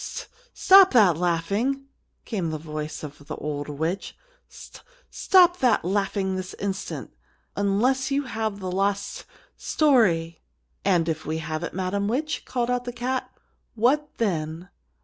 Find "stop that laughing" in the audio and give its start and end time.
0.55-1.85, 5.11-6.35